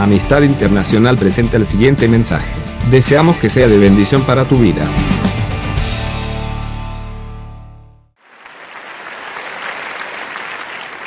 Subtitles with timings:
[0.00, 2.54] Amistad Internacional presenta el siguiente mensaje.
[2.90, 4.86] Deseamos que sea de bendición para tu vida.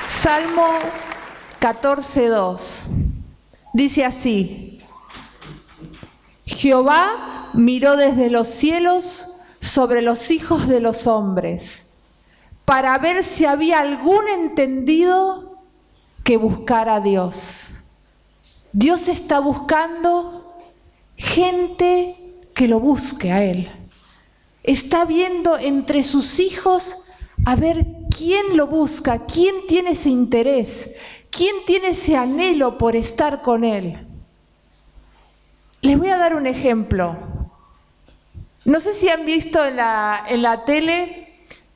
[0.07, 0.77] Salmo
[1.59, 2.83] 14.2.
[3.73, 4.79] Dice así,
[6.45, 11.87] Jehová miró desde los cielos sobre los hijos de los hombres
[12.63, 15.57] para ver si había algún entendido
[16.23, 17.82] que buscara a Dios.
[18.73, 20.57] Dios está buscando
[21.15, 22.17] gente
[22.55, 23.71] que lo busque a Él.
[24.63, 26.97] Está viendo entre sus hijos
[27.45, 27.85] a ver
[28.17, 30.89] quién lo busca, quién tiene ese interés,
[31.29, 34.07] quién tiene ese anhelo por estar con Él.
[35.81, 37.15] Les voy a dar un ejemplo.
[38.65, 41.35] No sé si han visto en la, en la tele,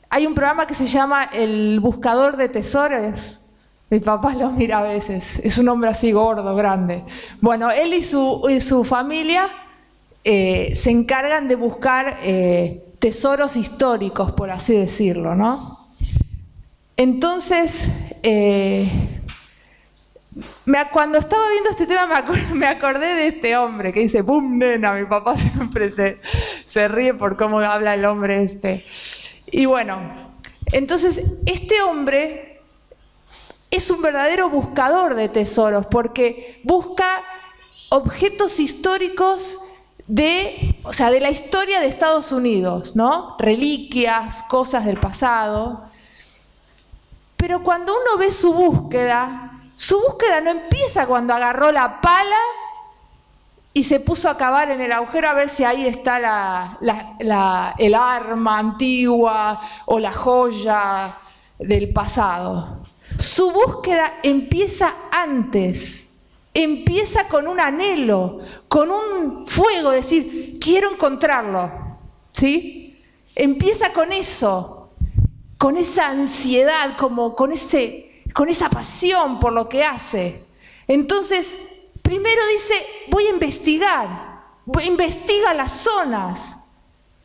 [0.09, 3.39] hay un programa que se llama El Buscador de Tesoros.
[3.89, 7.05] Mi papá lo mira a veces, es un hombre así gordo, grande.
[7.39, 9.49] Bueno, él y su, y su familia
[10.25, 15.87] eh, se encargan de buscar eh, tesoros históricos, por así decirlo, ¿no?
[16.97, 17.87] Entonces,
[18.23, 18.89] eh,
[20.91, 24.95] cuando estaba viendo este tema me, acordé de este hombre que dice, ¡bum, nena!
[24.95, 26.19] Mi papá siempre se,
[26.67, 28.83] se ríe por cómo habla el hombre este.
[29.49, 29.97] Y bueno,
[30.73, 32.56] entonces este hombre
[33.69, 37.21] es un verdadero buscador de tesoros porque busca
[37.89, 39.59] objetos históricos
[40.07, 43.35] de, o sea, de la historia de Estados Unidos, ¿no?
[43.39, 45.83] Reliquias, cosas del pasado.
[47.35, 52.37] Pero cuando uno ve su búsqueda, su búsqueda no empieza cuando agarró la pala
[53.73, 56.79] y se puso a cavar en el agujero a ver si ahí está
[57.77, 61.17] el arma antigua o la joya
[61.59, 62.76] del pasado.
[63.17, 66.09] Su búsqueda empieza antes,
[66.53, 71.97] empieza con un anhelo, con un fuego, decir, quiero encontrarlo,
[72.31, 73.03] ¿sí?
[73.35, 74.91] Empieza con eso,
[75.57, 80.45] con esa ansiedad, como con ese con esa pasión por lo que hace.
[80.87, 81.59] Entonces,
[82.03, 82.75] primero dice,
[83.09, 84.43] voy a investigar,
[84.83, 86.55] investiga las zonas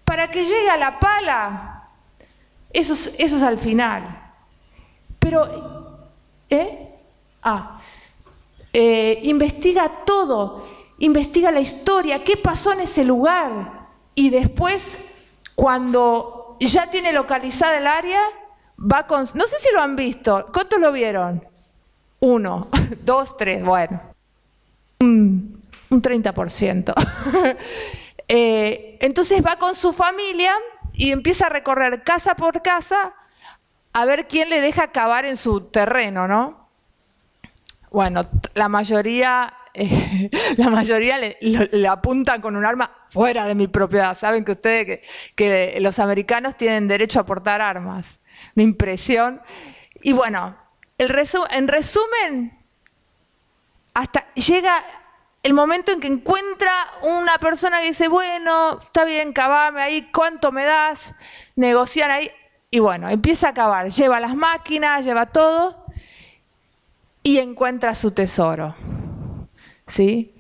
[0.05, 1.91] para que llegue a la pala.
[2.73, 4.33] Eso es, eso es al final.
[5.19, 5.72] Pero,
[7.43, 7.81] Ah,
[8.73, 10.67] eh, investiga todo,
[10.99, 13.89] investiga la historia, qué pasó en ese lugar.
[14.15, 14.97] Y después,
[15.55, 18.21] cuando ya tiene localizada el área,
[18.79, 19.27] va con...
[19.35, 20.49] No sé si lo han visto.
[20.53, 21.45] ¿Cuántos lo vieron?
[22.21, 22.69] Uno,
[23.05, 24.01] dos, tres, bueno.
[25.01, 25.61] Un,
[25.91, 26.95] 30%.
[28.35, 30.55] Eh, entonces va con su familia
[30.95, 33.13] y empieza a recorrer casa por casa
[33.93, 36.69] a ver quién le deja cavar en su terreno, ¿no?
[37.91, 39.53] Bueno, la mayoría,
[40.57, 44.17] la mayoría le, apuntan con un arma fuera de mi propiedad.
[44.17, 45.01] Saben que ustedes,
[45.35, 48.19] que, los americanos tienen derecho a portar armas
[48.57, 49.41] una impresión.
[50.03, 50.57] Y bueno,
[50.99, 52.59] en resumen,
[53.95, 54.85] hasta llega
[55.43, 56.73] el momento en que encuentra
[57.03, 61.13] una persona que dice, bueno, está bien, cavame ahí, ¿cuánto me das?
[61.57, 62.31] Negocian ahí.
[62.75, 65.85] Y bueno, empieza a cavar, lleva las máquinas, lleva todo
[67.23, 68.75] y encuentra su tesoro.
[69.87, 70.35] ¿Sí?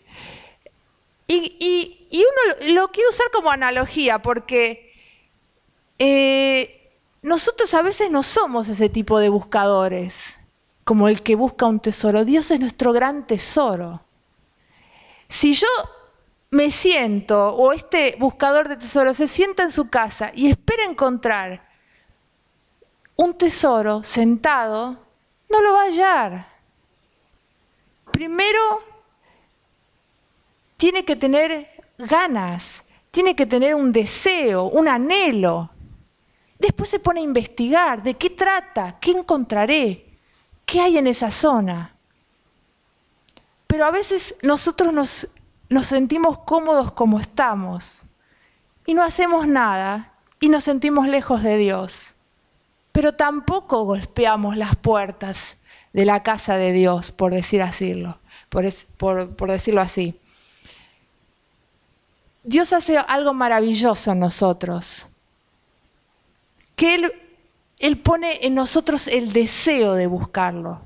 [1.28, 4.94] Y, uno lo quiero usar como analogía porque
[5.98, 6.90] eh,
[7.20, 10.38] nosotros a veces no somos ese tipo de buscadores,
[10.84, 12.24] como el que busca un tesoro.
[12.24, 14.00] Dios es nuestro gran tesoro.
[15.28, 15.68] Si yo
[16.50, 21.71] me siento, o este buscador de tesoros se sienta en su casa y espera encontrar
[23.16, 24.98] un tesoro sentado,
[25.48, 26.46] no lo va a hallar.
[28.10, 28.82] Primero,
[30.76, 31.68] tiene que tener
[31.98, 35.70] ganas, tiene que tener un deseo, un anhelo.
[36.58, 40.18] Después se pone a investigar de qué trata, qué encontraré,
[40.64, 41.96] qué hay en esa zona.
[43.66, 45.28] Pero a veces nosotros nos,
[45.68, 48.04] nos sentimos cómodos como estamos
[48.86, 52.14] y no hacemos nada y nos sentimos lejos de Dios.
[52.92, 55.56] Pero tampoco golpeamos las puertas
[55.92, 57.62] de la casa de Dios, por, decir
[59.48, 60.18] decirlo así.
[62.44, 65.06] Dios hace algo maravilloso en nosotros
[66.76, 67.12] que
[67.78, 70.80] Él, pone en nosotros el deseo de buscarlo.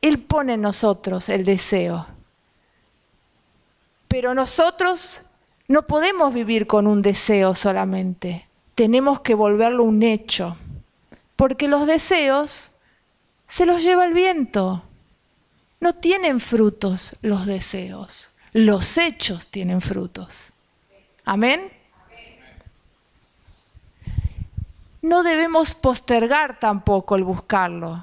[0.00, 2.06] Él pone en nosotros el deseo.
[4.08, 5.22] Pero nosotros
[5.68, 8.48] no podemos vivir con un deseo solamente.
[8.74, 10.56] Tenemos que volverlo un hecho.
[11.36, 12.72] Porque los deseos
[13.48, 14.82] se los lleva el viento.
[15.80, 20.52] no tienen frutos los deseos, los hechos tienen frutos.
[21.26, 21.70] Amén.
[25.02, 28.02] No debemos postergar tampoco el buscarlo,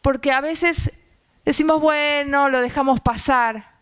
[0.00, 0.90] porque a veces
[1.44, 3.72] decimos, bueno, lo dejamos pasar,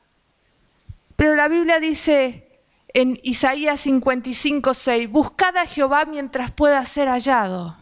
[1.15, 2.50] pero la Biblia dice
[2.95, 7.77] en Isaías 55, 6, buscad a Jehová mientras pueda ser hallado,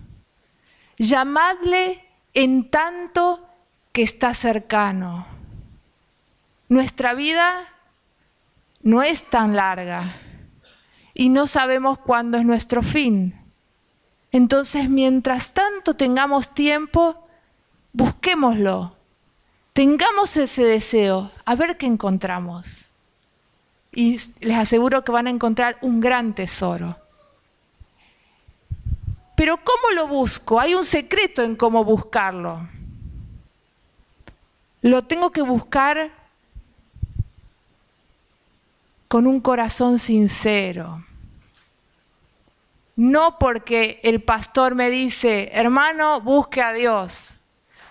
[0.99, 3.47] llamadle en tanto
[3.93, 5.27] que está cercano.
[6.69, 7.67] Nuestra vida
[8.83, 10.05] no es tan larga
[11.15, 13.35] y no sabemos cuándo es nuestro fin.
[14.31, 17.27] Entonces, mientras tanto tengamos tiempo,
[17.93, 18.95] busquémoslo,
[19.73, 22.91] tengamos ese deseo, a ver qué encontramos.
[23.99, 26.97] Y les aseguro que van a encontrar un gran tesoro.
[29.35, 30.61] Pero ¿cómo lo busco?
[30.61, 32.69] Hay un secreto en cómo buscarlo.
[34.83, 36.12] Lo tengo que buscar
[39.09, 41.05] con un corazón sincero.
[42.95, 47.41] No porque el pastor me dice, hermano, busque a Dios.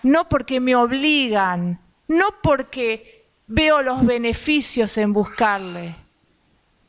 [0.02, 1.78] No porque me obligan.
[2.06, 3.17] No porque
[3.48, 5.96] veo los beneficios en buscarle.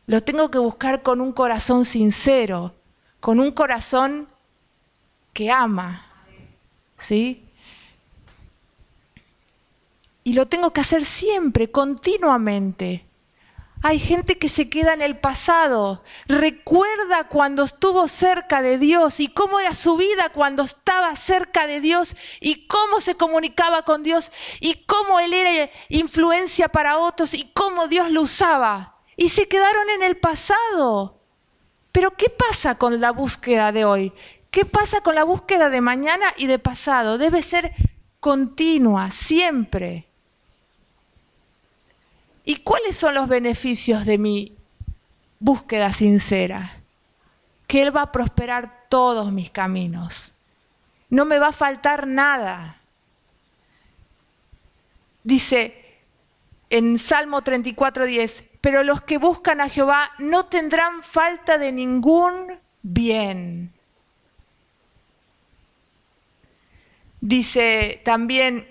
[0.05, 2.75] Lo tengo que buscar con un corazón sincero,
[3.19, 4.27] con un corazón
[5.33, 6.05] que ama.
[6.97, 7.45] ¿Sí?
[10.23, 13.05] Y lo tengo que hacer siempre, continuamente.
[13.81, 19.29] Hay gente que se queda en el pasado, recuerda cuando estuvo cerca de Dios y
[19.29, 24.33] cómo era su vida cuando estaba cerca de Dios y cómo se comunicaba con Dios
[24.59, 28.97] y cómo Él era influencia para otros y cómo Dios lo usaba.
[29.15, 31.21] Y se quedaron en el pasado.
[31.93, 34.13] Pero ¿qué pasa con la búsqueda de hoy?
[34.51, 37.17] ¿Qué pasa con la búsqueda de mañana y de pasado?
[37.17, 37.71] Debe ser
[38.19, 40.08] continua, siempre.
[42.49, 44.57] ¿Y cuáles son los beneficios de mi
[45.37, 46.77] búsqueda sincera?
[47.67, 50.33] Que Él va a prosperar todos mis caminos.
[51.11, 52.81] No me va a faltar nada.
[55.23, 55.99] Dice
[56.71, 63.71] en Salmo 34:10, pero los que buscan a Jehová no tendrán falta de ningún bien.
[67.21, 68.67] Dice también,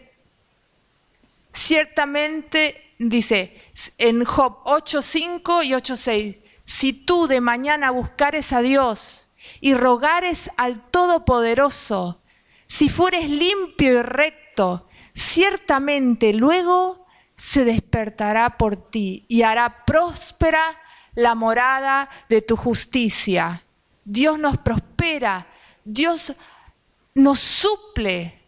[1.53, 3.61] ciertamente dice
[3.99, 9.29] en Job 8.5 y 8.6, si tú de mañana buscares a Dios
[9.61, 12.21] y rogares al Todopoderoso,
[12.67, 17.07] si fueres limpio y recto, ciertamente luego
[17.37, 20.63] se despertará por ti y hará próspera
[21.15, 23.65] la morada de tu justicia.
[24.05, 25.47] Dios nos prospera,
[25.85, 26.35] Dios
[27.15, 28.39] nos suple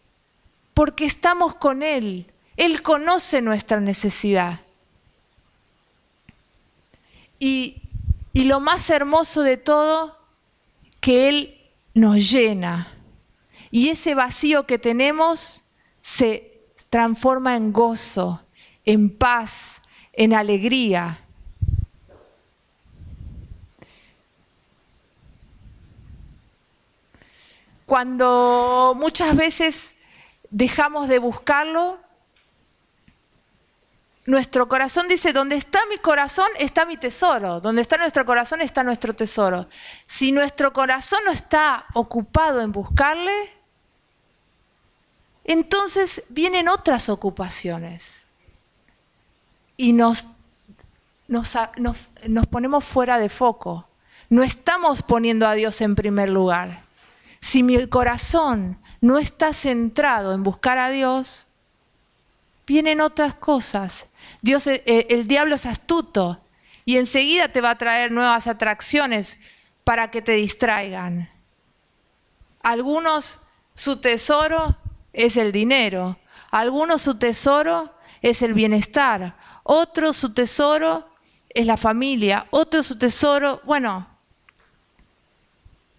[0.73, 2.31] porque estamos con Él.
[2.61, 4.59] Él conoce nuestra necesidad.
[7.39, 7.81] Y,
[8.33, 10.15] y lo más hermoso de todo,
[10.99, 11.59] que Él
[11.95, 12.93] nos llena.
[13.71, 15.63] Y ese vacío que tenemos
[16.03, 16.61] se
[16.91, 18.43] transforma en gozo,
[18.85, 19.81] en paz,
[20.13, 21.19] en alegría.
[27.87, 29.95] Cuando muchas veces
[30.51, 31.97] dejamos de buscarlo,
[34.31, 38.81] nuestro corazón dice, donde está mi corazón está mi tesoro, donde está nuestro corazón está
[38.81, 39.67] nuestro tesoro.
[40.05, 43.51] Si nuestro corazón no está ocupado en buscarle,
[45.43, 48.21] entonces vienen otras ocupaciones
[49.75, 50.27] y nos,
[51.27, 51.57] nos,
[52.25, 53.85] nos ponemos fuera de foco.
[54.29, 56.83] No estamos poniendo a Dios en primer lugar.
[57.41, 61.47] Si mi corazón no está centrado en buscar a Dios,
[62.65, 64.07] vienen otras cosas
[64.41, 66.41] Dios, eh, eh, el diablo es astuto
[66.85, 69.37] y enseguida te va a traer nuevas atracciones
[69.83, 71.29] para que te distraigan.
[72.61, 73.39] Algunos
[73.73, 74.77] su tesoro
[75.13, 76.17] es el dinero,
[76.49, 81.07] algunos su tesoro es el bienestar, otros su tesoro
[81.49, 84.07] es la familia, otro su tesoro, bueno,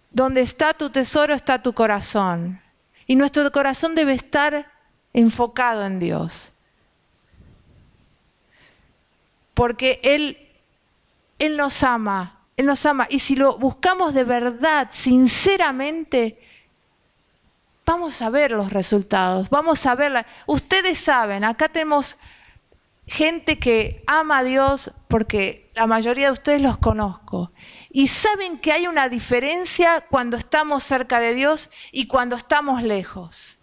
[0.09, 2.61] donde está tu tesoro está tu corazón.
[3.07, 4.72] Y nuestro corazón debe estar
[5.13, 6.53] enfocado en Dios
[9.53, 10.37] porque Él,
[11.39, 13.07] Él nos ama, Él nos ama.
[13.09, 16.39] Y si lo buscamos de verdad, sinceramente,
[17.85, 20.25] vamos a ver los resultados, vamos a verla.
[20.47, 22.17] Ustedes saben, acá tenemos
[23.05, 27.51] gente que ama a Dios porque la mayoría de ustedes los conozco.
[27.91, 33.59] Y saben que hay una diferencia cuando estamos cerca de Dios y cuando estamos lejos.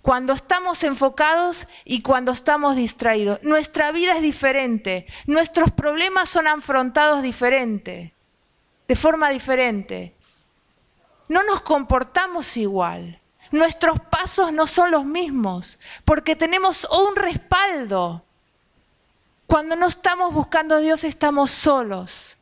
[0.00, 3.40] Cuando estamos enfocados y cuando estamos distraídos.
[3.42, 8.14] Nuestra vida es diferente, nuestros problemas son afrontados diferente,
[8.88, 10.14] de forma diferente.
[11.28, 13.20] No nos comportamos igual.
[13.52, 18.24] Nuestros pasos no son los mismos, porque tenemos un respaldo.
[19.46, 22.38] Cuando no estamos buscando a Dios estamos solos.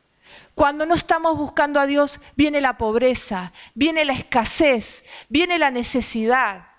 [0.55, 6.70] Cuando no estamos buscando a Dios viene la pobreza, viene la escasez, viene la necesidad.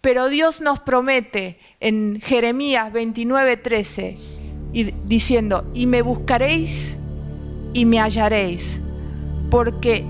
[0.00, 4.16] Pero Dios nos promete en Jeremías 29:13
[5.04, 6.96] diciendo, y me buscaréis
[7.72, 8.80] y me hallaréis,
[9.50, 10.04] porque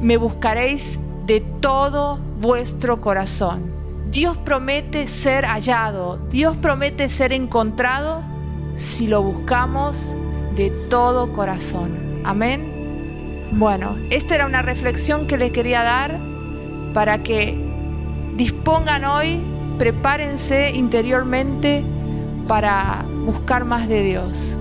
[0.00, 3.72] me buscaréis de todo vuestro corazón.
[4.10, 8.22] Dios promete ser hallado, Dios promete ser encontrado
[8.72, 10.16] si lo buscamos
[10.54, 12.22] de todo corazón.
[12.24, 13.48] Amén.
[13.52, 16.18] Bueno, esta era una reflexión que les quería dar
[16.94, 17.65] para que
[18.36, 19.40] dispongan hoy,
[19.78, 21.84] prepárense interiormente
[22.46, 24.56] para buscar más de Dios.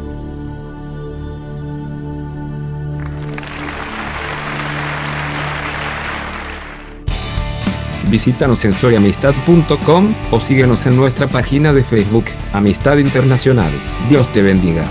[8.09, 13.71] Visítanos en soyamistad.com o síguenos en nuestra página de Facebook, Amistad Internacional.
[14.09, 14.85] Dios te bendiga.